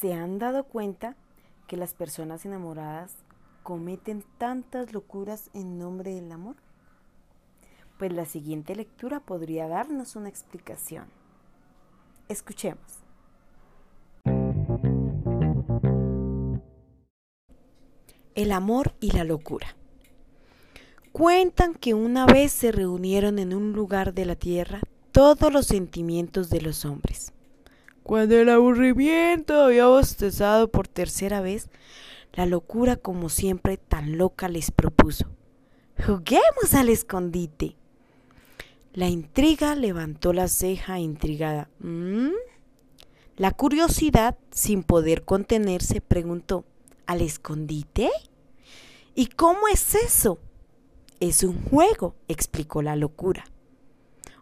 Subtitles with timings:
[0.00, 1.16] ¿Se han dado cuenta
[1.66, 3.16] que las personas enamoradas
[3.64, 6.54] cometen tantas locuras en nombre del amor?
[7.98, 11.06] Pues la siguiente lectura podría darnos una explicación.
[12.28, 13.00] Escuchemos.
[18.36, 19.74] El amor y la locura.
[21.10, 24.78] Cuentan que una vez se reunieron en un lugar de la tierra
[25.10, 27.32] todos los sentimientos de los hombres.
[28.08, 31.68] Cuando el aburrimiento había bostezado por tercera vez,
[32.32, 35.26] la locura, como siempre, tan loca les propuso.
[36.06, 37.76] Juguemos al escondite.
[38.94, 41.68] La intriga levantó la ceja intrigada.
[41.80, 42.30] ¿Mm?
[43.36, 46.64] La curiosidad, sin poder contenerse, preguntó,
[47.04, 48.08] ¿al escondite?
[49.14, 50.38] ¿Y cómo es eso?
[51.20, 53.44] Es un juego, explicó la locura.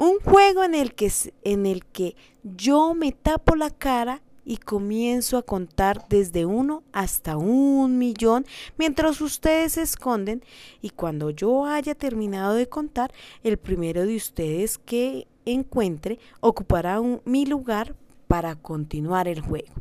[0.00, 1.12] Un juego en el que,
[1.44, 7.36] en el que yo me tapo la cara y comienzo a contar desde uno hasta
[7.36, 8.46] un millón
[8.78, 10.42] mientras ustedes se esconden
[10.80, 17.44] y cuando yo haya terminado de contar, el primero de ustedes que encuentre ocupará mi
[17.44, 17.94] lugar
[18.26, 19.74] para continuar el juego.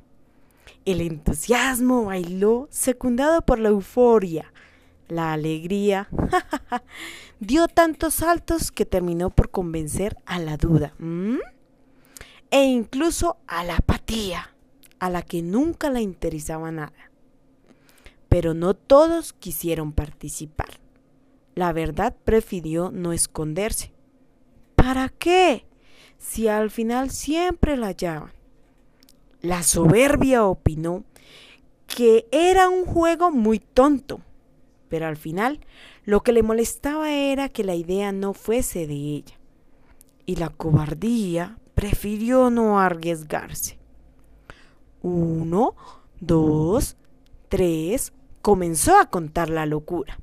[0.84, 4.52] El entusiasmo bailó, secundado por la euforia
[5.10, 6.08] la alegría,
[7.40, 10.94] dio tantos saltos que terminó por convencer a la duda
[12.52, 14.56] e incluso a la apatía,
[15.00, 17.12] a la que nunca le interesaba nada.
[18.28, 20.80] Pero no todos quisieron participar.
[21.56, 23.92] La verdad prefirió no esconderse.
[24.76, 25.66] ¿Para qué?
[26.18, 28.32] Si al final siempre la hallaban.
[29.42, 31.04] La soberbia opinó
[31.88, 34.22] que era un juego muy tonto
[34.90, 35.60] pero al final
[36.04, 39.40] lo que le molestaba era que la idea no fuese de ella.
[40.26, 43.80] Y la cobardía prefirió no arriesgarse.
[45.02, 45.76] Uno,
[46.20, 46.98] dos,
[47.48, 48.12] tres,
[48.42, 50.20] comenzó a contar la locura.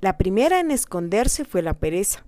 [0.00, 2.24] La primera en esconderse fue la pereza,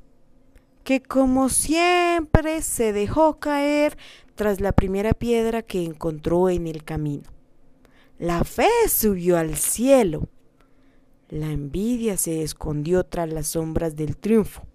[0.85, 3.97] que como siempre se dejó caer
[4.35, 7.29] tras la primera piedra que encontró en el camino.
[8.19, 10.29] La fe subió al cielo
[11.31, 14.67] la envidia se escondió tras las sombras del triunfo,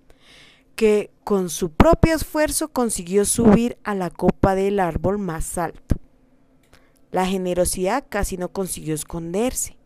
[0.76, 5.98] que con su propio esfuerzo consiguió subir a la copa del árbol más alto.
[7.12, 9.78] La generosidad casi no consiguió esconderse.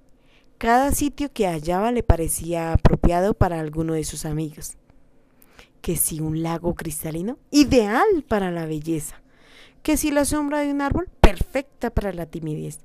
[0.59, 4.77] Cada sitio que hallaba le parecía apropiado para alguno de sus amigos.
[5.81, 9.21] Que si un lago cristalino, ideal para la belleza.
[9.81, 12.79] Que si la sombra de un árbol, perfecta para la timidez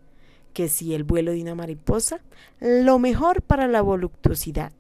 [0.54, 2.22] que si el vuelo de una mariposa,
[2.60, 4.72] lo mejor para la voluptuosidad,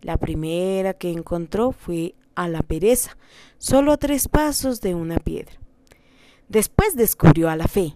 [0.00, 3.16] La primera que encontró fue a la pereza,
[3.58, 5.54] solo a tres pasos de una piedra.
[6.48, 7.94] Después descubrió a la fe,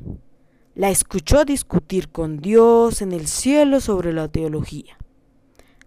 [0.79, 4.97] la escuchó discutir con Dios en el cielo sobre la teología.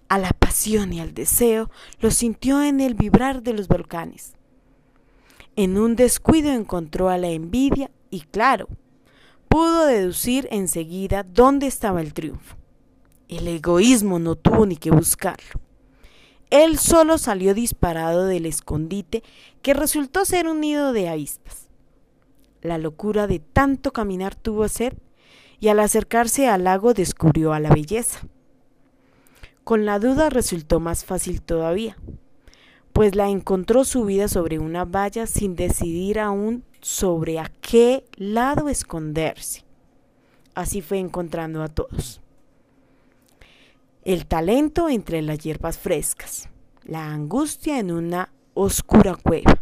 [0.10, 1.72] A la pasión y al deseo
[2.02, 4.34] lo sintió en el vibrar de los volcanes.
[5.56, 8.68] En un descuido encontró a la envidia y claro,
[9.48, 12.58] pudo deducir enseguida dónde estaba el triunfo.
[13.30, 15.62] El egoísmo no tuvo ni que buscarlo.
[16.50, 19.24] Él solo salió disparado del escondite
[19.62, 21.71] que resultó ser un nido de avispas.
[22.62, 24.94] La locura de tanto caminar tuvo sed
[25.60, 28.20] y al acercarse al lago descubrió a la belleza.
[29.64, 31.98] Con la duda resultó más fácil todavía,
[32.94, 39.64] pues la encontró subida sobre una valla sin decidir aún sobre a qué lado esconderse.
[40.56, 42.22] Así fue encontrando a todos.
[44.04, 46.50] El talento entre las hierbas frescas,
[46.84, 49.62] la angustia en una oscura cueva,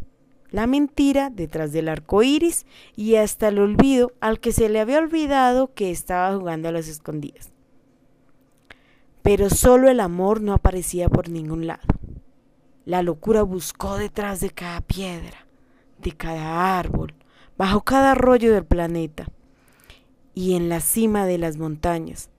[0.52, 2.66] la mentira detrás del arco iris
[2.96, 6.88] y hasta el olvido al que se le había olvidado que estaba jugando a las
[6.88, 7.52] escondidas.
[9.22, 11.88] Pero solo el amor no aparecía por ningún lado.
[12.86, 15.46] La locura buscó detrás de cada piedra,
[16.00, 17.14] de cada árbol,
[17.58, 19.28] bajo cada arroyo del planeta
[20.34, 22.30] y en la cima de las montañas.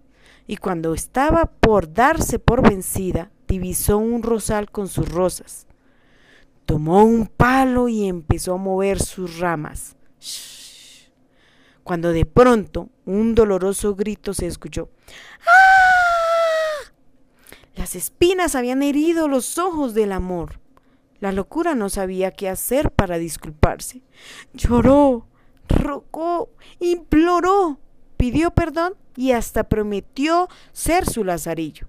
[0.46, 5.66] Y cuando estaba por darse por vencida, divisó un rosal con sus rosas.
[6.70, 9.96] Tomó un palo y empezó a mover sus ramas.
[11.82, 14.88] Cuando de pronto un doloroso grito se escuchó.
[17.74, 20.60] Las espinas habían herido los ojos del amor.
[21.18, 24.02] La locura no sabía qué hacer para disculparse.
[24.54, 25.26] Lloró,
[25.68, 27.80] rogó, imploró,
[28.16, 31.88] pidió perdón y hasta prometió ser su lazarillo.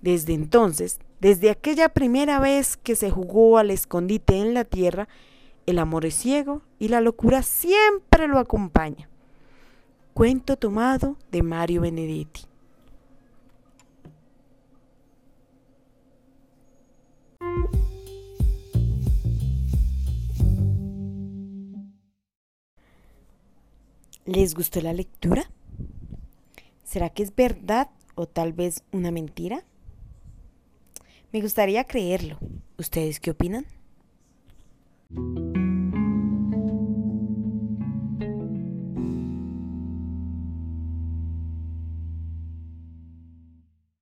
[0.00, 5.08] Desde entonces, desde aquella primera vez que se jugó al escondite en la tierra,
[5.66, 9.08] el amor es ciego y la locura siempre lo acompaña.
[10.14, 12.42] Cuento tomado de Mario Benedetti.
[24.26, 25.48] ¿Les gustó la lectura?
[26.82, 29.64] ¿Será que es verdad o tal vez una mentira?
[31.32, 32.38] Me gustaría creerlo.
[32.78, 33.66] ¿Ustedes qué opinan?